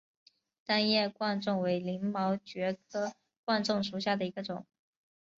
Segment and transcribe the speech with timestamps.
[0.65, 3.13] 单叶贯众为鳞毛蕨科
[3.45, 4.65] 贯众属下的一个种。